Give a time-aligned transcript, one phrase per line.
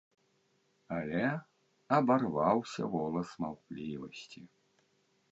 [0.95, 1.19] Але
[1.97, 4.41] абарваўся волас маўклівасці.